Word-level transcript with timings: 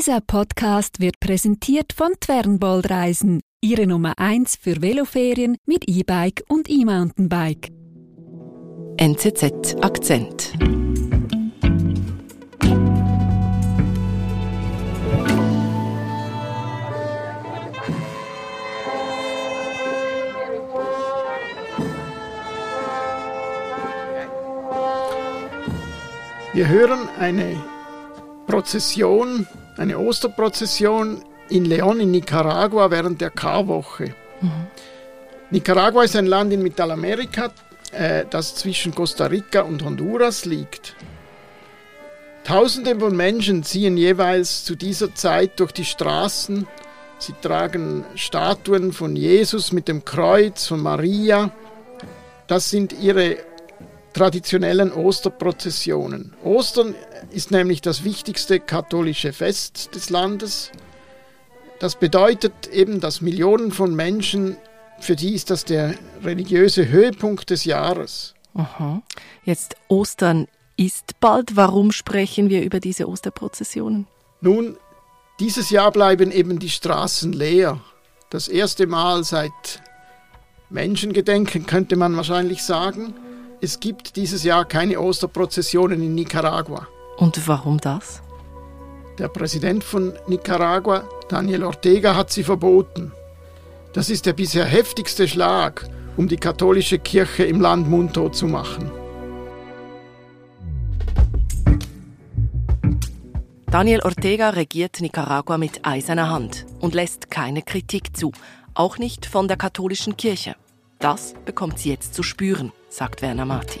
Dieser 0.00 0.22
Podcast 0.22 1.00
wird 1.00 1.20
präsentiert 1.20 1.92
von 1.92 2.12
Twernbold 2.18 2.88
Reisen, 2.88 3.42
Ihre 3.60 3.86
Nummer 3.86 4.18
1 4.18 4.56
für 4.56 4.80
Veloferien 4.80 5.58
mit 5.66 5.86
E-Bike 5.86 6.42
und 6.48 6.70
E-Mountainbike. 6.70 7.68
NZZ 8.96 9.76
Akzent. 9.82 10.54
Wir 26.54 26.68
hören 26.68 27.06
eine 27.18 27.62
Prozession, 28.46 29.46
eine 29.76 29.98
Osterprozession 29.98 31.24
in 31.48 31.66
León 31.66 32.00
in 32.00 32.10
Nicaragua 32.10 32.90
während 32.90 33.20
der 33.20 33.30
Karwoche. 33.30 34.14
Mhm. 34.40 34.66
Nicaragua 35.50 36.04
ist 36.04 36.16
ein 36.16 36.26
Land 36.26 36.52
in 36.52 36.62
Mittelamerika, 36.62 37.50
äh, 37.92 38.24
das 38.30 38.54
zwischen 38.54 38.94
Costa 38.94 39.26
Rica 39.26 39.62
und 39.62 39.82
Honduras 39.84 40.44
liegt. 40.44 40.94
Tausende 42.44 42.98
von 42.98 43.16
Menschen 43.16 43.62
ziehen 43.64 43.96
jeweils 43.96 44.64
zu 44.64 44.76
dieser 44.76 45.14
Zeit 45.14 45.60
durch 45.60 45.72
die 45.72 45.84
Straßen. 45.84 46.66
Sie 47.18 47.34
tragen 47.42 48.04
Statuen 48.14 48.92
von 48.92 49.14
Jesus 49.14 49.72
mit 49.72 49.88
dem 49.88 50.04
Kreuz, 50.04 50.66
von 50.66 50.80
Maria. 50.80 51.50
Das 52.46 52.70
sind 52.70 52.92
ihre 52.92 53.36
traditionellen 54.12 54.92
Osterprozessionen. 54.92 56.34
Ostern 56.42 56.94
ist 57.30 57.50
nämlich 57.50 57.80
das 57.80 58.04
wichtigste 58.04 58.60
katholische 58.60 59.32
Fest 59.32 59.94
des 59.94 60.10
Landes. 60.10 60.72
Das 61.78 61.96
bedeutet 61.96 62.66
eben, 62.68 63.00
dass 63.00 63.20
Millionen 63.20 63.72
von 63.72 63.94
Menschen, 63.94 64.56
für 65.00 65.16
die 65.16 65.34
ist 65.34 65.50
das 65.50 65.64
der 65.64 65.94
religiöse 66.22 66.88
Höhepunkt 66.88 67.50
des 67.50 67.64
Jahres. 67.64 68.34
Aha. 68.54 69.02
Jetzt 69.44 69.76
Ostern 69.88 70.48
ist 70.76 71.20
bald. 71.20 71.56
Warum 71.56 71.92
sprechen 71.92 72.50
wir 72.50 72.62
über 72.62 72.80
diese 72.80 73.08
Osterprozessionen? 73.08 74.06
Nun, 74.40 74.76
dieses 75.38 75.70
Jahr 75.70 75.90
bleiben 75.92 76.32
eben 76.32 76.58
die 76.58 76.68
Straßen 76.68 77.32
leer. 77.32 77.80
Das 78.28 78.48
erste 78.48 78.86
Mal 78.86 79.24
seit 79.24 79.82
Menschengedenken 80.68 81.66
könnte 81.66 81.96
man 81.96 82.16
wahrscheinlich 82.16 82.62
sagen. 82.62 83.14
Es 83.62 83.78
gibt 83.78 84.16
dieses 84.16 84.42
Jahr 84.42 84.64
keine 84.64 84.98
Osterprozessionen 84.98 86.02
in 86.02 86.14
Nicaragua. 86.14 86.88
Und 87.18 87.46
warum 87.46 87.78
das? 87.78 88.22
Der 89.18 89.28
Präsident 89.28 89.84
von 89.84 90.14
Nicaragua, 90.28 91.04
Daniel 91.28 91.64
Ortega, 91.64 92.16
hat 92.16 92.30
sie 92.30 92.42
verboten. 92.42 93.12
Das 93.92 94.08
ist 94.08 94.24
der 94.24 94.32
bisher 94.32 94.64
heftigste 94.64 95.28
Schlag, 95.28 95.86
um 96.16 96.26
die 96.26 96.38
katholische 96.38 96.98
Kirche 96.98 97.44
im 97.44 97.60
Land 97.60 97.86
mundtot 97.86 98.34
zu 98.34 98.46
machen. 98.46 98.90
Daniel 103.70 104.00
Ortega 104.00 104.50
regiert 104.50 105.02
Nicaragua 105.02 105.58
mit 105.58 105.84
eiserner 105.84 106.30
Hand 106.30 106.64
und 106.80 106.94
lässt 106.94 107.30
keine 107.30 107.60
Kritik 107.60 108.16
zu, 108.16 108.32
auch 108.72 108.96
nicht 108.96 109.26
von 109.26 109.48
der 109.48 109.58
katholischen 109.58 110.16
Kirche. 110.16 110.56
Das 110.98 111.34
bekommt 111.44 111.78
sie 111.78 111.90
jetzt 111.90 112.14
zu 112.14 112.22
spüren, 112.22 112.72
sagt 112.90 113.22
Werner 113.22 113.46
Marti. 113.46 113.80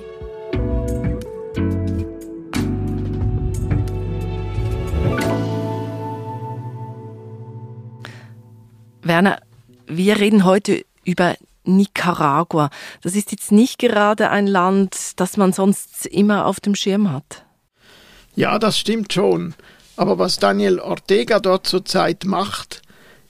Werner, 9.02 9.40
wir 9.86 10.20
reden 10.20 10.44
heute 10.44 10.84
über 11.04 11.34
Nicaragua. 11.64 12.70
Das 13.02 13.14
ist 13.14 13.32
jetzt 13.32 13.50
nicht 13.50 13.78
gerade 13.78 14.30
ein 14.30 14.46
Land, 14.46 15.12
das 15.16 15.36
man 15.36 15.52
sonst 15.52 16.06
immer 16.06 16.46
auf 16.46 16.60
dem 16.60 16.74
Schirm 16.74 17.10
hat. 17.10 17.44
Ja, 18.36 18.58
das 18.58 18.78
stimmt 18.78 19.12
schon. 19.12 19.54
Aber 19.96 20.18
was 20.18 20.38
Daniel 20.38 20.78
Ortega 20.78 21.40
dort 21.40 21.66
zurzeit 21.66 22.24
macht, 22.24 22.82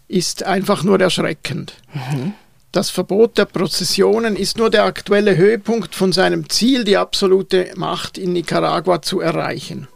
ist 0.06 0.42
einfach 0.42 0.84
nur 0.84 1.00
erschreckend. 1.00 1.74
Mhm. 1.94 2.34
Das 2.72 2.88
Verbot 2.88 3.36
der 3.36 3.46
Prozessionen 3.46 4.36
ist 4.36 4.56
nur 4.56 4.70
der 4.70 4.84
aktuelle 4.84 5.36
Höhepunkt 5.36 5.96
von 5.96 6.12
seinem 6.12 6.48
Ziel, 6.48 6.84
die 6.84 6.96
absolute 6.96 7.72
Macht 7.74 8.16
in 8.16 8.32
Nicaragua 8.32 9.02
zu 9.02 9.20
erreichen. 9.20 9.88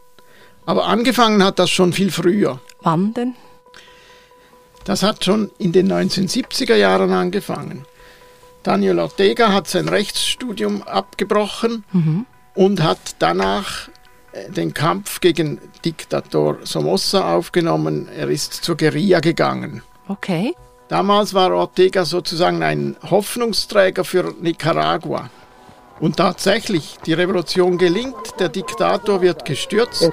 Aber 0.65 0.85
angefangen 0.87 1.41
hat 1.41 1.57
das 1.57 1.69
schon 1.69 1.93
viel 1.93 2.11
früher. 2.11 2.59
Wann 2.81 3.13
denn? 3.13 3.35
Das 4.83 5.03
hat 5.03 5.23
schon 5.23 5.51
in 5.57 5.71
den 5.71 5.91
1970er 5.91 6.75
Jahren 6.75 7.11
angefangen. 7.11 7.85
Daniel 8.61 8.99
Ortega 8.99 9.53
hat 9.53 9.67
sein 9.67 9.87
Rechtsstudium 9.87 10.83
abgebrochen 10.83 11.85
mhm. 11.93 12.25
und 12.55 12.83
hat 12.83 13.15
danach 13.19 13.89
äh, 14.33 14.51
den 14.51 14.73
Kampf 14.73 15.21
gegen 15.21 15.61
Diktator 15.85 16.57
Somoza 16.63 17.35
aufgenommen. 17.35 18.09
Er 18.09 18.27
ist 18.27 18.53
zur 18.53 18.75
Guerilla 18.75 19.21
gegangen. 19.21 19.81
Okay. 20.07 20.53
Damals 20.87 21.33
war 21.33 21.51
Ortega 21.51 22.05
sozusagen 22.05 22.61
ein 22.61 22.95
Hoffnungsträger 23.09 24.03
für 24.03 24.33
Nicaragua. 24.39 25.29
Und 25.99 26.17
tatsächlich, 26.17 26.97
die 27.05 27.13
Revolution 27.13 27.77
gelingt, 27.77 28.39
der 28.39 28.49
Diktator 28.49 29.21
wird 29.21 29.45
gestürzt. 29.45 30.03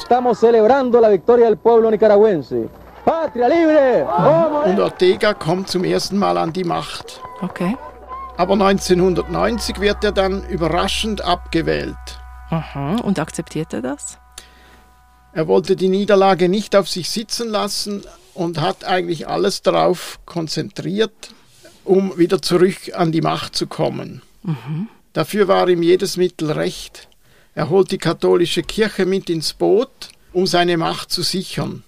Und 4.70 4.80
Ortega 4.80 5.34
kommt 5.34 5.68
zum 5.68 5.84
ersten 5.84 6.16
Mal 6.16 6.38
an 6.38 6.52
die 6.52 6.64
Macht. 6.64 7.20
Okay. 7.40 7.76
Aber 8.36 8.54
1990 8.54 9.80
wird 9.80 10.04
er 10.04 10.12
dann 10.12 10.46
überraschend 10.48 11.22
abgewählt. 11.22 11.96
Aha, 12.50 12.96
und 13.02 13.18
akzeptiert 13.18 13.72
er 13.74 13.82
das? 13.82 14.18
Er 15.34 15.48
wollte 15.48 15.76
die 15.76 15.88
Niederlage 15.88 16.48
nicht 16.48 16.76
auf 16.76 16.88
sich 16.88 17.08
sitzen 17.10 17.48
lassen 17.48 18.02
und 18.34 18.60
hat 18.60 18.84
eigentlich 18.84 19.28
alles 19.28 19.62
darauf 19.62 20.20
konzentriert, 20.26 21.30
um 21.84 22.16
wieder 22.18 22.42
zurück 22.42 22.92
an 22.94 23.12
die 23.12 23.22
Macht 23.22 23.56
zu 23.56 23.66
kommen. 23.66 24.22
Mhm. 24.42 24.88
Dafür 25.12 25.48
war 25.48 25.68
ihm 25.68 25.82
jedes 25.82 26.16
Mittel 26.16 26.50
recht. 26.50 27.08
Er 27.54 27.68
holt 27.68 27.90
die 27.90 27.98
katholische 27.98 28.62
Kirche 28.62 29.04
mit 29.06 29.28
ins 29.28 29.52
Boot, 29.52 30.10
um 30.32 30.46
seine 30.46 30.76
Macht 30.76 31.10
zu 31.10 31.22
sichern. 31.22 31.84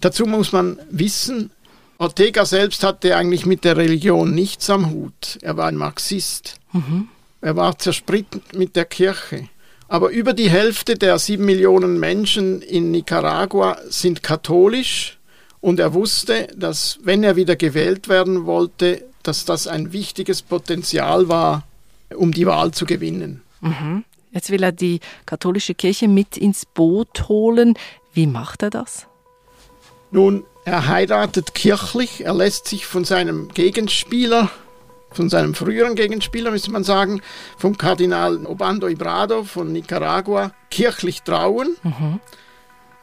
Dazu 0.00 0.26
muss 0.26 0.52
man 0.52 0.78
wissen, 0.90 1.50
Ortega 1.98 2.44
selbst 2.44 2.82
hatte 2.82 3.16
eigentlich 3.16 3.46
mit 3.46 3.64
der 3.64 3.76
Religion 3.76 4.34
nichts 4.34 4.68
am 4.68 4.90
Hut. 4.90 5.38
Er 5.42 5.56
war 5.56 5.66
ein 5.66 5.76
Marxist. 5.76 6.60
Mhm. 6.72 7.08
Er 7.40 7.56
war 7.56 7.78
zerspritten 7.78 8.42
mit 8.54 8.76
der 8.76 8.84
Kirche. 8.84 9.48
Aber 9.88 10.10
über 10.10 10.32
die 10.32 10.50
Hälfte 10.50 10.96
der 10.96 11.18
sieben 11.18 11.44
Millionen 11.44 12.00
Menschen 12.00 12.60
in 12.60 12.90
Nicaragua 12.90 13.78
sind 13.88 14.22
katholisch 14.22 15.18
und 15.60 15.78
er 15.78 15.94
wusste, 15.94 16.48
dass 16.56 16.98
wenn 17.02 17.22
er 17.22 17.36
wieder 17.36 17.56
gewählt 17.56 18.08
werden 18.08 18.46
wollte, 18.46 19.04
dass 19.22 19.44
das 19.44 19.66
ein 19.66 19.92
wichtiges 19.92 20.42
Potenzial 20.42 21.28
war, 21.28 21.64
um 22.14 22.32
die 22.32 22.46
Wahl 22.46 22.72
zu 22.72 22.84
gewinnen. 22.84 23.42
Mhm. 23.60 24.04
Jetzt 24.32 24.50
will 24.50 24.62
er 24.62 24.72
die 24.72 25.00
katholische 25.24 25.74
Kirche 25.74 26.08
mit 26.08 26.36
ins 26.36 26.66
Boot 26.66 27.28
holen. 27.28 27.74
Wie 28.12 28.26
macht 28.26 28.62
er 28.62 28.70
das? 28.70 29.06
Nun, 30.10 30.44
er 30.64 30.88
heiratet 30.88 31.54
kirchlich, 31.54 32.24
er 32.24 32.34
lässt 32.34 32.66
sich 32.66 32.86
von 32.86 33.04
seinem 33.04 33.48
Gegenspieler, 33.48 34.50
von 35.10 35.28
seinem 35.28 35.54
früheren 35.54 35.94
Gegenspieler, 35.94 36.50
müsste 36.50 36.70
man 36.70 36.84
sagen, 36.84 37.22
vom 37.56 37.78
Kardinal 37.78 38.44
Obando 38.46 38.88
Ibrado 38.88 39.44
von 39.44 39.72
Nicaragua, 39.72 40.52
kirchlich 40.70 41.22
trauen. 41.22 41.76
Mhm. 41.82 42.20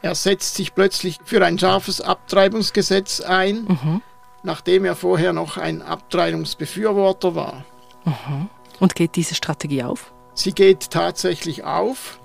Er 0.02 0.14
setzt 0.14 0.54
sich 0.54 0.74
plötzlich 0.74 1.18
für 1.24 1.44
ein 1.44 1.58
scharfes 1.58 2.00
Abtreibungsgesetz 2.00 3.20
ein, 3.20 3.64
mhm. 3.64 4.02
nachdem 4.42 4.84
er 4.84 4.96
vorher 4.96 5.32
noch 5.32 5.56
ein 5.56 5.82
Abtreibungsbefürworter 5.82 7.34
war. 7.34 7.64
Mhm. 8.04 8.50
Und 8.80 8.94
geht 8.94 9.16
diese 9.16 9.34
Strategie 9.34 9.82
auf? 9.82 10.12
Sie 10.34 10.52
geht 10.52 10.90
tatsächlich 10.90 11.64
auf. 11.64 12.18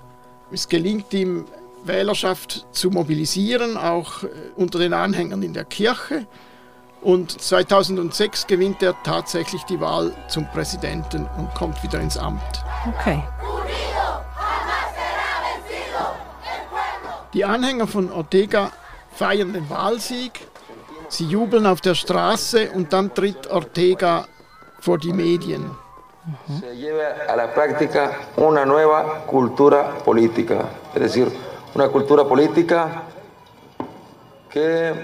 Es 0.50 0.68
gelingt 0.68 1.12
ihm 1.14 1.46
Wählerschaft 1.84 2.66
zu 2.72 2.90
mobilisieren, 2.90 3.76
auch 3.76 4.24
äh, 4.24 4.28
unter 4.56 4.78
den 4.78 4.92
Anhängern 4.92 5.42
in 5.42 5.54
der 5.54 5.64
Kirche. 5.64 6.26
Und 7.02 7.40
2006 7.40 8.46
gewinnt 8.46 8.82
er 8.82 8.94
tatsächlich 9.02 9.62
die 9.64 9.80
Wahl 9.80 10.12
zum 10.28 10.46
Präsidenten 10.50 11.26
und 11.38 11.54
kommt 11.54 11.82
wieder 11.82 11.98
ins 11.98 12.18
Amt. 12.18 12.42
Okay. 12.86 13.22
Die 17.32 17.44
Anhänger 17.44 17.86
von 17.86 18.10
Ortega 18.12 18.70
feiern 19.14 19.52
den 19.52 19.70
Wahlsieg, 19.70 20.46
sie 21.08 21.26
jubeln 21.26 21.66
auf 21.66 21.80
der 21.80 21.94
Straße 21.94 22.70
und 22.72 22.92
dann 22.92 23.14
tritt 23.14 23.46
Ortega 23.46 24.26
vor 24.80 24.98
die 24.98 25.12
Medien. 25.12 25.70
Se 34.50 34.96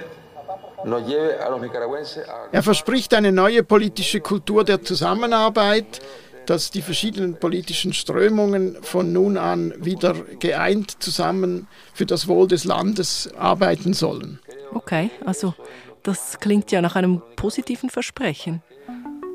Er 2.53 2.63
verspricht 2.63 3.15
eine 3.15 3.33
neue 3.33 3.63
politische 3.63 4.21
Kultur 4.21 4.65
der 4.65 4.83
Zusammenarbeit, 4.83 6.01
dass 6.47 6.71
die 6.71 6.83
verschiedenen 6.83 7.39
politischen 7.39 7.93
Strömungen 7.93 8.77
von 8.83 9.13
nun 9.13 9.37
an 9.37 9.75
wieder 9.79 10.15
geeint 10.39 11.03
zusammen 11.03 11.67
für 11.93 12.07
das 12.07 12.29
Wohl 12.29 12.47
des 12.49 12.65
Landes 12.65 13.31
arbeiten 13.37 13.93
sollen. 13.93 14.39
Okay, 14.73 15.11
also 15.25 15.55
das 16.03 16.39
klingt 16.39 16.71
ja 16.71 16.81
nach 16.81 16.95
einem 16.95 17.21
positiven 17.35 17.91
Versprechen. 17.91 18.63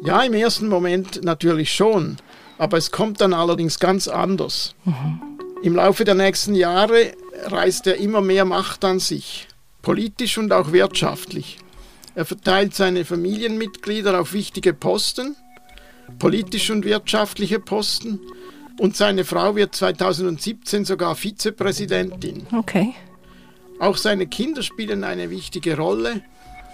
Ja, 0.03 0.23
im 0.23 0.33
ersten 0.33 0.67
Moment 0.67 1.23
natürlich 1.23 1.73
schon, 1.73 2.17
aber 2.57 2.77
es 2.77 2.91
kommt 2.91 3.21
dann 3.21 3.33
allerdings 3.33 3.79
ganz 3.79 4.07
anders. 4.07 4.73
Mhm. 4.85 5.21
Im 5.63 5.75
Laufe 5.75 6.05
der 6.05 6.15
nächsten 6.15 6.55
Jahre 6.55 7.11
reißt 7.45 7.87
er 7.87 7.97
immer 7.97 8.21
mehr 8.21 8.45
Macht 8.45 8.83
an 8.83 8.99
sich, 8.99 9.47
politisch 9.81 10.38
und 10.38 10.54
auch 10.54 10.72
wirtschaftlich. 10.72 11.57
Er 12.16 12.25
verteilt 12.25 12.75
seine 12.75 13.06
Familienmitglieder 13.06 14.19
auf 14.19 14.33
wichtige 14.33 14.74
Posten, 14.74 15.36
politische 16.19 16.74
und 16.74 16.86
wirtschaftliche 16.86 17.60
Posten, 17.60 18.19
und 18.80 18.95
seine 18.95 19.25
Frau 19.25 19.56
wird 19.56 19.75
2017 19.75 20.86
sogar 20.86 21.16
Vizepräsidentin. 21.16 22.48
Okay. 22.51 22.95
Auch 23.80 23.98
seine 23.98 24.25
Kinder 24.28 24.63
spielen 24.63 25.04
eine 25.04 25.30
wichtige 25.30 25.78
Rolle. 25.78 26.22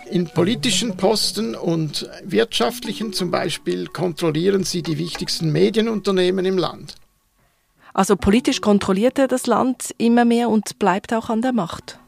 In 0.10 0.30
politischen 0.30 0.96
Posten 0.96 1.54
und 1.54 2.10
wirtschaftlichen 2.24 3.12
zum 3.12 3.30
Beispiel 3.30 3.88
kontrollieren 3.88 4.64
sie 4.64 4.84
die 4.84 4.98
wichtigsten 4.98 5.52
Medienunternehmen 5.52 6.46
im 6.46 6.58
Land. 6.58 6.96
Also 7.94 8.16
politisch 8.16 8.62
kontrolliert 8.62 9.20
er 9.20 9.28
das 9.28 9.48
Land 9.48 9.94
immer 9.98 10.24
mehr 10.24 10.50
und 10.50 10.80
bleibt 10.80 11.14
auch 11.14 11.30
an 11.30 11.42
der 11.42 11.52
Macht. 11.52 12.00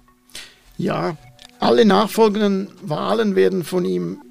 Ja, 0.79 1.17
alle 1.59 1.83
nachfolgenden 1.83 2.69
Wahlen 2.81 3.35
werden 3.35 3.65
von 3.65 3.83
ihm 3.83 4.21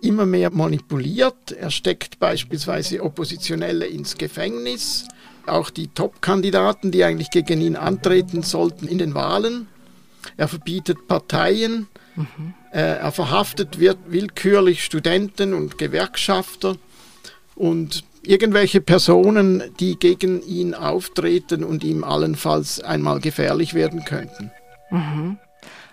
immer 0.00 0.26
mehr 0.26 0.50
manipuliert. 0.52 1.50
Er 1.50 1.72
steckt 1.72 2.20
beispielsweise 2.20 3.02
Oppositionelle 3.02 3.84
ins 3.84 4.16
Gefängnis, 4.16 5.08
auch 5.46 5.70
die 5.70 5.88
Top-Kandidaten, 5.88 6.92
die 6.92 7.02
eigentlich 7.02 7.30
gegen 7.30 7.60
ihn 7.60 7.74
antreten 7.74 8.44
sollten 8.44 8.86
in 8.86 8.98
den 8.98 9.14
Wahlen. 9.14 9.66
Er 10.36 10.46
verbietet 10.46 11.08
Parteien, 11.08 11.88
mhm. 12.14 12.54
er 12.70 13.10
verhaftet 13.10 13.80
willkürlich 13.80 14.84
Studenten 14.84 15.52
und 15.52 15.78
Gewerkschafter 15.78 16.76
und 17.56 18.04
irgendwelche 18.22 18.80
Personen, 18.80 19.64
die 19.80 19.98
gegen 19.98 20.42
ihn 20.42 20.74
auftreten 20.74 21.64
und 21.64 21.82
ihm 21.82 22.04
allenfalls 22.04 22.80
einmal 22.80 23.18
gefährlich 23.18 23.74
werden 23.74 24.04
könnten. 24.04 24.52
Mhm. 24.92 25.38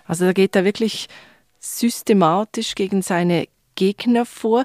Also 0.06 0.24
da 0.24 0.32
geht 0.32 0.56
er 0.56 0.64
wirklich 0.64 1.08
systematisch 1.60 2.74
gegen 2.74 3.02
seine 3.02 3.48
Gegner 3.74 4.24
vor. 4.24 4.64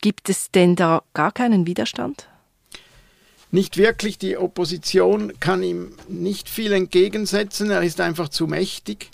Gibt 0.00 0.28
es 0.28 0.50
denn 0.50 0.76
da 0.76 1.02
gar 1.14 1.32
keinen 1.32 1.66
Widerstand? 1.66 2.28
Nicht 3.50 3.76
wirklich. 3.76 4.18
Die 4.18 4.36
Opposition 4.36 5.32
kann 5.40 5.62
ihm 5.62 5.92
nicht 6.08 6.48
viel 6.48 6.72
entgegensetzen. 6.72 7.70
Er 7.70 7.82
ist 7.82 8.00
einfach 8.00 8.28
zu 8.28 8.46
mächtig. 8.46 9.10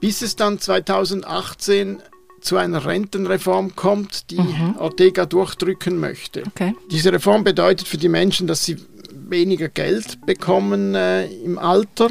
Bis 0.00 0.22
es 0.22 0.36
dann 0.36 0.58
2018 0.58 2.02
zu 2.40 2.56
einer 2.56 2.84
Rentenreform 2.84 3.74
kommt, 3.74 4.30
die 4.30 4.40
mhm. 4.40 4.76
Ortega 4.78 5.24
durchdrücken 5.24 5.98
möchte. 5.98 6.42
Okay. 6.46 6.74
Diese 6.90 7.12
Reform 7.12 7.42
bedeutet 7.42 7.88
für 7.88 7.96
die 7.96 8.10
Menschen, 8.10 8.46
dass 8.46 8.64
sie 8.64 8.76
weniger 9.10 9.68
Geld 9.68 10.24
bekommen 10.26 10.94
äh, 10.94 11.26
im 11.26 11.58
Alter. 11.58 12.10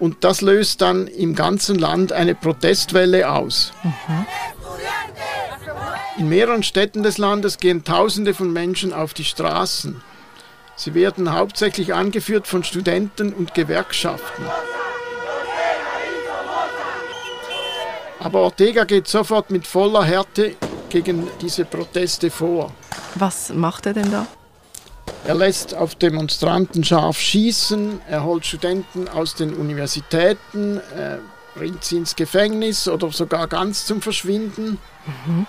Und 0.00 0.24
das 0.24 0.40
löst 0.40 0.80
dann 0.80 1.06
im 1.06 1.34
ganzen 1.34 1.78
Land 1.78 2.12
eine 2.12 2.34
Protestwelle 2.34 3.30
aus. 3.30 3.72
In 6.16 6.28
mehreren 6.28 6.62
Städten 6.62 7.02
des 7.02 7.18
Landes 7.18 7.58
gehen 7.58 7.84
Tausende 7.84 8.34
von 8.34 8.52
Menschen 8.52 8.92
auf 8.92 9.14
die 9.14 9.24
Straßen. 9.24 10.02
Sie 10.74 10.94
werden 10.94 11.34
hauptsächlich 11.34 11.92
angeführt 11.92 12.46
von 12.46 12.64
Studenten 12.64 13.34
und 13.34 13.52
Gewerkschaften. 13.52 14.44
Aber 18.18 18.40
Ortega 18.40 18.84
geht 18.84 19.06
sofort 19.06 19.50
mit 19.50 19.66
voller 19.66 20.04
Härte 20.04 20.56
gegen 20.88 21.28
diese 21.42 21.66
Proteste 21.66 22.30
vor. 22.30 22.72
Was 23.16 23.50
macht 23.50 23.86
er 23.86 23.94
denn 23.94 24.10
da? 24.10 24.26
Er 25.26 25.34
lässt 25.34 25.74
auf 25.74 25.94
Demonstranten 25.94 26.82
scharf 26.82 27.18
schießen, 27.18 28.00
er 28.08 28.24
holt 28.24 28.46
Studenten 28.46 29.06
aus 29.08 29.34
den 29.34 29.54
Universitäten, 29.54 30.80
bringt 31.54 31.84
sie 31.84 31.98
ins 31.98 32.16
Gefängnis 32.16 32.88
oder 32.88 33.10
sogar 33.12 33.46
ganz 33.46 33.86
zum 33.86 34.00
Verschwinden. 34.00 34.78
Mhm. 35.26 35.46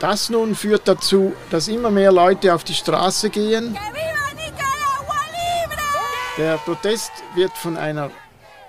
Das 0.00 0.30
nun 0.30 0.54
führt 0.54 0.88
dazu, 0.88 1.32
dass 1.50 1.68
immer 1.68 1.90
mehr 1.90 2.10
Leute 2.10 2.54
auf 2.54 2.64
die 2.64 2.74
Straße 2.74 3.30
gehen. 3.30 3.76
Der 6.38 6.56
Protest 6.58 7.12
wird 7.34 7.52
von 7.52 7.76
einer 7.76 8.10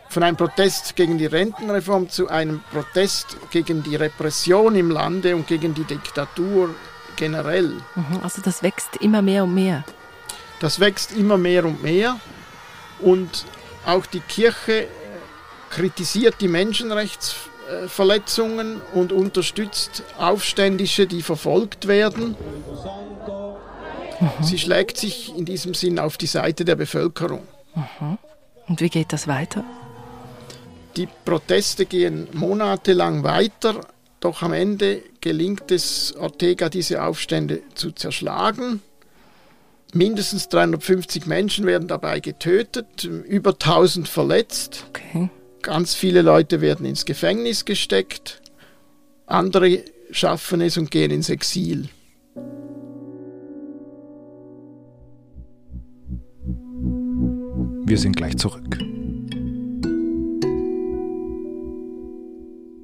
von 0.10 0.22
einem 0.22 0.38
Protest 0.38 0.96
gegen 0.96 1.18
die 1.18 1.26
Rentenreform 1.26 2.08
zu 2.08 2.28
einem 2.30 2.62
Protest 2.72 3.36
gegen 3.50 3.82
die 3.82 3.96
Repression 3.96 4.76
im 4.76 4.92
Lande 4.92 5.36
und 5.36 5.48
gegen 5.48 5.74
die 5.74 5.86
Diktatur 5.86 6.76
generell. 7.16 7.82
Mhm, 7.96 8.20
also 8.22 8.40
das 8.44 8.62
wächst 8.62 8.98
immer 8.98 9.24
mehr 9.24 9.46
und 9.46 9.56
mehr. 9.56 9.84
Das 10.64 10.80
wächst 10.80 11.12
immer 11.12 11.38
mehr 11.38 11.66
und 11.66 11.84
mehr 11.84 12.20
und 13.02 13.46
auch 13.86 14.06
die 14.06 14.22
Kirche 14.22 14.84
äh, 14.84 14.88
kritisiert 15.70 16.36
die 16.40 16.48
Menschenrechtsverletzungen 16.48 18.80
und 18.94 19.12
unterstützt 19.12 20.04
Aufständische, 20.18 21.06
die 21.06 21.22
verfolgt 21.22 21.90
werden. 21.90 22.38
Mhm. 24.22 24.30
Sie 24.42 24.58
schlägt 24.58 24.96
sich 24.96 25.38
in 25.38 25.44
diesem 25.44 25.74
Sinn 25.74 26.00
auf 26.00 26.18
die 26.18 26.28
Seite 26.28 26.64
der 26.64 26.78
Bevölkerung. 26.78 27.46
Mhm. 27.76 28.18
Und 28.70 28.80
wie 28.80 28.90
geht 28.90 29.12
das 29.12 29.28
weiter? 29.28 29.66
Die 30.96 31.10
Proteste 31.26 31.86
gehen 31.86 32.30
monatelang 32.32 33.26
weiter, 33.26 33.82
doch 34.22 34.42
am 34.42 34.54
Ende 34.54 35.04
gelingt 35.20 35.72
es 35.72 36.16
Ortega, 36.16 36.70
diese 36.70 37.04
Aufstände 37.04 37.64
zu 37.76 37.92
zerschlagen. 37.92 38.82
Mindestens 39.94 40.50
350 40.50 41.28
Menschen 41.28 41.68
werden 41.68 41.88
dabei 41.88 42.20
getötet, 42.20 43.04
über 43.04 43.52
1000 43.52 44.08
verletzt. 44.08 44.86
Okay. 44.90 45.30
Ganz 45.62 45.94
viele 45.94 46.24
Leute 46.24 46.62
werden 46.62 46.86
ins 46.86 47.06
Gefängnis 47.06 47.64
gesteckt. 47.64 48.42
Andere 49.28 49.84
schaffen 50.10 50.62
es 50.62 50.78
und 50.78 50.90
gehen 50.90 51.12
ins 51.12 51.30
Exil. 51.30 51.90
Wir 57.86 57.98
sind 57.98 58.16
gleich 58.16 58.38
zurück. 58.38 58.80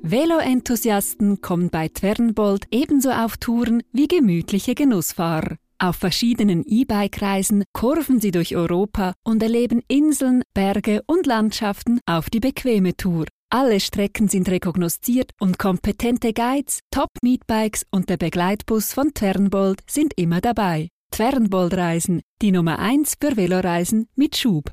Velo-Enthusiasten 0.03 1.41
kommen 1.41 1.69
bei 1.69 1.87
Twernbold 1.87 2.67
ebenso 2.71 3.11
auf 3.11 3.37
Touren 3.37 3.83
wie 3.91 4.07
gemütliche 4.07 4.75
Genussfahrer. 4.75 5.57
Auf 5.81 5.95
verschiedenen 5.95 6.65
E-Bike-Reisen 6.65 7.63
kurven 7.71 8.19
sie 8.19 8.31
durch 8.31 8.53
Europa 8.53 9.13
und 9.23 9.41
erleben 9.41 9.81
Inseln, 9.87 10.43
Berge 10.53 11.01
und 11.07 11.25
Landschaften 11.25 12.01
auf 12.05 12.29
die 12.29 12.41
bequeme 12.41 12.97
Tour. 12.97 13.27
Alle 13.49 13.79
Strecken 13.79 14.27
sind 14.27 14.49
rekognosziert 14.49 15.31
und 15.39 15.57
kompetente 15.57 16.33
Guides, 16.33 16.81
Top-Meetbikes 16.91 17.85
und 17.91 18.09
der 18.09 18.17
Begleitbus 18.17 18.91
von 18.91 19.13
Twernbold 19.13 19.79
sind 19.89 20.11
immer 20.17 20.41
dabei. 20.41 20.89
Twernbold-Reisen, 21.11 22.23
die 22.41 22.51
Nummer 22.51 22.79
1 22.79 23.15
für 23.21 23.37
Veloreisen 23.37 24.09
mit 24.15 24.35
Schub. 24.35 24.71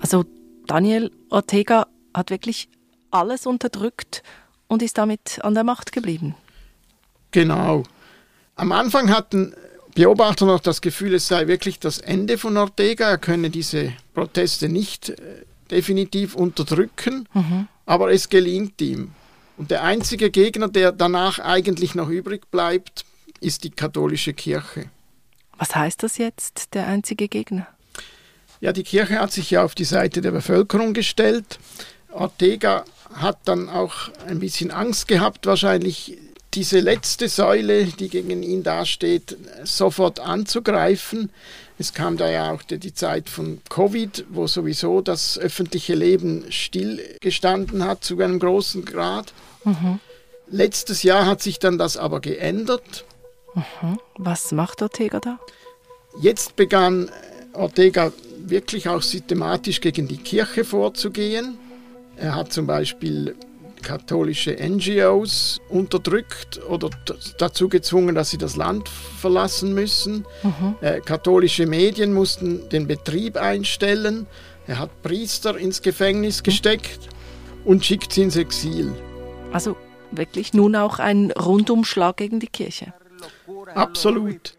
Also 0.00 0.24
Daniel 0.66 1.12
Ortega 1.30 1.86
hat 2.12 2.30
wirklich 2.30 2.68
alles 3.18 3.46
unterdrückt 3.46 4.22
und 4.68 4.82
ist 4.82 4.98
damit 4.98 5.40
an 5.42 5.54
der 5.54 5.64
Macht 5.64 5.92
geblieben. 5.92 6.34
Genau. 7.30 7.82
Am 8.54 8.72
Anfang 8.72 9.10
hatten 9.10 9.54
Beobachter 9.94 10.46
noch 10.46 10.60
das 10.60 10.80
Gefühl, 10.80 11.14
es 11.14 11.26
sei 11.26 11.46
wirklich 11.46 11.78
das 11.78 11.98
Ende 11.98 12.38
von 12.38 12.56
Ortega. 12.56 13.08
Er 13.08 13.18
könne 13.18 13.50
diese 13.50 13.92
Proteste 14.14 14.68
nicht 14.68 15.10
äh, 15.10 15.16
definitiv 15.70 16.34
unterdrücken, 16.34 17.28
mhm. 17.32 17.68
aber 17.86 18.12
es 18.12 18.28
gelingt 18.28 18.80
ihm. 18.82 19.12
Und 19.56 19.70
der 19.70 19.82
einzige 19.82 20.30
Gegner, 20.30 20.68
der 20.68 20.92
danach 20.92 21.38
eigentlich 21.38 21.94
noch 21.94 22.10
übrig 22.10 22.50
bleibt, 22.50 23.06
ist 23.40 23.64
die 23.64 23.70
katholische 23.70 24.34
Kirche. 24.34 24.90
Was 25.56 25.74
heißt 25.74 26.02
das 26.02 26.18
jetzt, 26.18 26.74
der 26.74 26.86
einzige 26.86 27.28
Gegner? 27.28 27.66
Ja, 28.60 28.72
die 28.72 28.82
Kirche 28.82 29.18
hat 29.18 29.32
sich 29.32 29.50
ja 29.50 29.64
auf 29.64 29.74
die 29.74 29.84
Seite 29.84 30.20
der 30.20 30.30
Bevölkerung 30.30 30.92
gestellt. 30.92 31.58
Ortega 32.10 32.84
hat 33.14 33.38
dann 33.44 33.68
auch 33.68 34.10
ein 34.26 34.38
bisschen 34.38 34.70
Angst 34.70 35.08
gehabt, 35.08 35.46
wahrscheinlich 35.46 36.18
diese 36.54 36.80
letzte 36.80 37.28
Säule, 37.28 37.84
die 37.84 38.08
gegen 38.08 38.42
ihn 38.42 38.62
dasteht, 38.62 39.36
sofort 39.64 40.20
anzugreifen. 40.20 41.30
Es 41.78 41.92
kam 41.92 42.16
da 42.16 42.30
ja 42.30 42.52
auch 42.52 42.62
die 42.62 42.94
Zeit 42.94 43.28
von 43.28 43.60
Covid, 43.68 44.24
wo 44.30 44.46
sowieso 44.46 45.02
das 45.02 45.38
öffentliche 45.38 45.94
Leben 45.94 46.46
stillgestanden 46.50 47.84
hat 47.84 48.02
zu 48.02 48.18
einem 48.18 48.38
großen 48.38 48.86
Grad. 48.86 49.34
Mhm. 49.64 50.00
Letztes 50.48 51.02
Jahr 51.02 51.26
hat 51.26 51.42
sich 51.42 51.58
dann 51.58 51.76
das 51.76 51.98
aber 51.98 52.20
geändert. 52.20 53.04
Mhm. 53.54 53.98
Was 54.16 54.52
macht 54.52 54.80
Ortega 54.80 55.20
da? 55.20 55.38
Jetzt 56.22 56.56
begann 56.56 57.10
Ortega 57.52 58.12
wirklich 58.38 58.88
auch 58.88 59.02
systematisch 59.02 59.82
gegen 59.82 60.08
die 60.08 60.18
Kirche 60.18 60.64
vorzugehen. 60.64 61.58
Er 62.16 62.34
hat 62.34 62.52
zum 62.52 62.66
Beispiel 62.66 63.36
katholische 63.82 64.56
NGOs 64.58 65.60
unterdrückt 65.68 66.60
oder 66.68 66.90
dazu 67.38 67.68
gezwungen, 67.68 68.14
dass 68.14 68.30
sie 68.30 68.38
das 68.38 68.56
Land 68.56 68.88
verlassen 68.88 69.74
müssen. 69.74 70.26
Mhm. 70.42 70.76
Äh, 70.80 71.00
katholische 71.00 71.66
Medien 71.66 72.12
mussten 72.12 72.68
den 72.70 72.86
Betrieb 72.86 73.36
einstellen. 73.36 74.26
Er 74.66 74.78
hat 74.80 75.02
Priester 75.02 75.56
ins 75.56 75.82
Gefängnis 75.82 76.42
gesteckt 76.42 76.98
und 77.64 77.84
schickt 77.84 78.12
sie 78.12 78.22
ins 78.22 78.36
Exil. 78.36 78.92
Also 79.52 79.76
wirklich 80.10 80.52
nun 80.54 80.74
auch 80.74 80.98
ein 80.98 81.30
Rundumschlag 81.30 82.16
gegen 82.16 82.40
die 82.40 82.48
Kirche. 82.48 82.92
Absolut. 83.74 84.54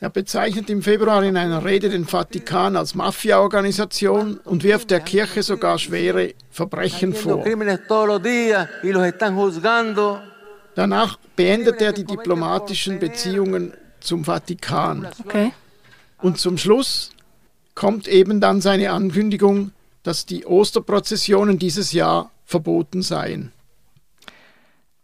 Er 0.00 0.10
bezeichnet 0.10 0.70
im 0.70 0.80
Februar 0.80 1.24
in 1.24 1.36
einer 1.36 1.64
Rede 1.64 1.88
den 1.88 2.06
Vatikan 2.06 2.76
als 2.76 2.94
Mafia-Organisation 2.94 4.38
und 4.44 4.62
wirft 4.62 4.92
der 4.92 5.00
Kirche 5.00 5.42
sogar 5.42 5.78
schwere 5.78 6.34
Verbrechen 6.50 7.14
vor. 7.14 7.44
Danach 10.76 11.18
beendet 11.34 11.82
er 11.82 11.92
die 11.92 12.04
diplomatischen 12.04 13.00
Beziehungen 13.00 13.72
zum 13.98 14.24
Vatikan. 14.24 15.08
Okay. 15.24 15.52
Und 16.18 16.38
zum 16.38 16.58
Schluss 16.58 17.10
kommt 17.74 18.06
eben 18.06 18.40
dann 18.40 18.60
seine 18.60 18.92
Ankündigung, 18.92 19.72
dass 20.04 20.26
die 20.26 20.46
Osterprozessionen 20.46 21.58
dieses 21.58 21.90
Jahr 21.90 22.30
verboten 22.44 23.02
seien. 23.02 23.52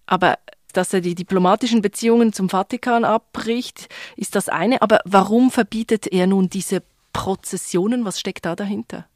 Aber 0.07 0.39
dass 0.77 0.93
er 0.93 1.01
die 1.01 1.15
diplomatischen 1.15 1.83
Beziehungen 1.83 2.33
zum 2.33 2.49
Vatikan 2.49 3.05
abbricht, 3.05 3.89
ist 4.17 4.35
das 4.35 4.49
eine. 4.49 4.83
Aber 4.83 5.01
warum 5.05 5.51
verbietet 5.51 6.07
er 6.07 6.27
nun 6.27 6.49
diese 6.49 6.83
Prozessionen? 7.13 8.05
Was 8.05 8.21
steckt 8.21 8.45
da 8.45 8.55
dahinter? 8.55 9.07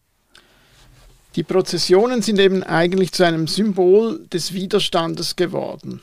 Die 1.36 1.42
Prozessionen 1.42 2.22
sind 2.22 2.38
eben 2.40 2.62
eigentlich 2.62 3.12
zu 3.12 3.24
einem 3.24 3.46
Symbol 3.46 4.26
des 4.32 4.54
Widerstandes 4.54 5.36
geworden. 5.36 6.00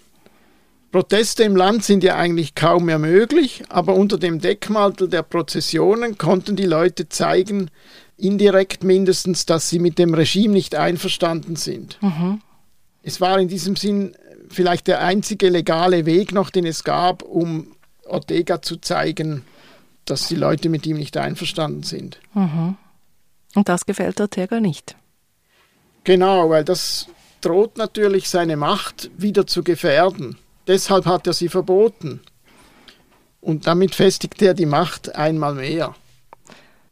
Proteste 0.91 1.43
im 1.43 1.57
Land 1.57 1.83
sind 1.83 2.05
ja 2.05 2.15
eigentlich 2.15 2.55
kaum 2.55 2.85
mehr 2.85 2.99
möglich, 2.99 3.63
aber 3.67 3.95
unter 3.95 4.17
dem 4.17 4.39
Deckmantel 4.39 5.09
der 5.09 5.23
Prozessionen 5.23 6.17
konnten 6.17 6.55
die 6.55 6.65
Leute 6.65 7.09
zeigen, 7.09 7.69
indirekt 8.17 8.85
mindestens, 8.85 9.45
dass 9.45 9.69
sie 9.69 9.79
mit 9.79 9.99
dem 9.99 10.13
Regime 10.13 10.53
nicht 10.53 10.73
einverstanden 10.73 11.57
sind. 11.57 11.97
Mhm. 12.01 12.39
Es 13.03 13.19
war 13.19 13.37
in 13.39 13.49
diesem 13.49 13.75
Sinn 13.75 14.15
vielleicht 14.49 14.87
der 14.87 15.01
einzige 15.01 15.49
legale 15.49 16.05
Weg 16.05 16.31
noch, 16.31 16.49
den 16.49 16.65
es 16.65 16.83
gab, 16.83 17.23
um 17.23 17.75
Ortega 18.05 18.61
zu 18.61 18.77
zeigen, 18.77 19.43
dass 20.05 20.27
die 20.27 20.35
Leute 20.35 20.69
mit 20.69 20.85
ihm 20.85 20.97
nicht 20.97 21.17
einverstanden 21.17 21.83
sind. 21.83 22.19
Mhm. 22.33 22.77
Und 23.55 23.69
das 23.69 23.85
gefällt 23.85 24.21
Ortega 24.21 24.59
nicht. 24.59 24.95
Genau, 26.03 26.49
weil 26.49 26.63
das 26.63 27.07
droht 27.41 27.77
natürlich 27.77 28.29
seine 28.29 28.57
Macht 28.57 29.09
wieder 29.17 29.47
zu 29.47 29.63
gefährden. 29.63 30.37
Deshalb 30.67 31.05
hat 31.05 31.27
er 31.27 31.33
sie 31.33 31.49
verboten. 31.49 32.21
Und 33.41 33.67
damit 33.67 33.95
festigt 33.95 34.41
er 34.41 34.53
die 34.53 34.65
Macht 34.65 35.15
einmal 35.15 35.55
mehr. 35.55 35.95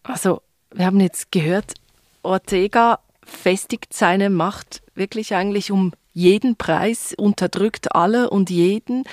Also, 0.04 0.42
wir 0.72 0.86
haben 0.86 1.00
jetzt 1.00 1.32
gehört, 1.32 1.74
Ortega 2.22 3.00
festigt 3.26 3.94
seine 3.94 4.30
Macht 4.30 4.82
wirklich 4.96 5.34
eigentlich 5.34 5.72
um 5.72 5.94
jeden 6.14 6.56
Preis, 6.56 7.14
unterdrückt 7.18 7.96
alle 7.96 8.30
und 8.30 8.50
jeden. 8.50 9.04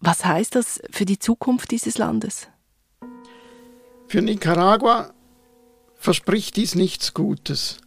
Was 0.00 0.24
heißt 0.24 0.54
das 0.54 0.82
für 0.90 1.04
die 1.04 1.18
Zukunft 1.18 1.70
dieses 1.70 1.96
Landes? 1.96 2.48
Für 4.08 4.20
Nicaragua 4.20 5.12
verspricht 5.94 6.56
dies 6.56 6.74
nichts 6.74 7.14
Gutes. 7.14 7.78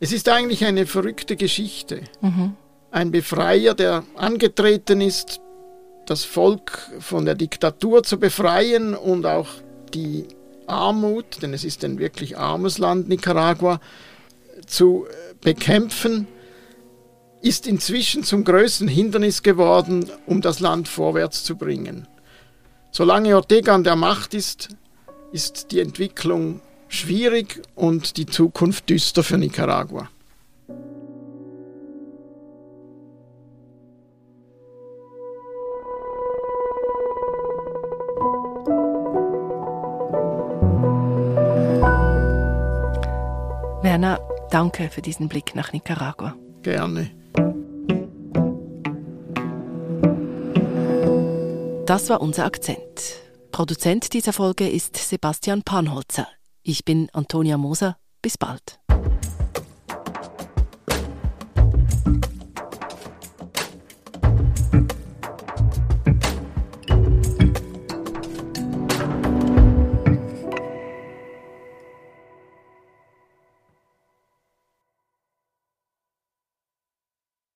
Es 0.00 0.12
ist 0.12 0.28
eigentlich 0.28 0.64
eine 0.64 0.84
verrückte 0.84 1.36
Geschichte. 1.36 2.02
Mhm. 2.20 2.56
Ein 2.90 3.10
Befreier, 3.10 3.74
der 3.74 4.04
angetreten 4.16 5.00
ist, 5.00 5.40
das 6.06 6.24
Volk 6.24 6.90
von 6.98 7.24
der 7.24 7.36
Diktatur 7.36 8.02
zu 8.02 8.18
befreien 8.18 8.94
und 8.94 9.24
auch 9.24 9.48
die 9.94 10.26
Armut, 10.66 11.42
denn 11.42 11.54
es 11.54 11.64
ist 11.64 11.84
ein 11.84 11.98
wirklich 11.98 12.36
armes 12.36 12.78
Land, 12.78 13.08
Nicaragua, 13.08 13.80
zu 14.66 15.06
bekämpfen 15.40 16.26
ist 17.42 17.66
inzwischen 17.66 18.22
zum 18.22 18.44
größten 18.44 18.88
Hindernis 18.88 19.42
geworden, 19.42 20.08
um 20.26 20.40
das 20.40 20.60
Land 20.60 20.88
vorwärts 20.88 21.44
zu 21.44 21.56
bringen. 21.56 22.06
Solange 22.92 23.34
Ortega 23.36 23.74
an 23.74 23.84
der 23.84 23.96
Macht 23.96 24.32
ist, 24.32 24.68
ist 25.32 25.72
die 25.72 25.80
Entwicklung 25.80 26.60
schwierig 26.88 27.62
und 27.74 28.16
die 28.16 28.26
Zukunft 28.26 28.88
düster 28.90 29.22
für 29.22 29.38
Nicaragua. 29.38 30.08
Werner, 43.82 44.20
danke 44.50 44.90
für 44.90 45.02
diesen 45.02 45.28
Blick 45.28 45.56
nach 45.56 45.72
Nicaragua. 45.72 46.36
Gerne. 46.62 47.21
Das 51.92 52.08
war 52.08 52.22
unser 52.22 52.46
Akzent. 52.46 53.20
Produzent 53.50 54.14
dieser 54.14 54.32
Folge 54.32 54.66
ist 54.66 54.96
Sebastian 54.96 55.62
Panholzer. 55.62 56.26
Ich 56.62 56.86
bin 56.86 57.10
Antonia 57.12 57.58
Moser. 57.58 57.98
Bis 58.22 58.38
bald. 58.38 58.80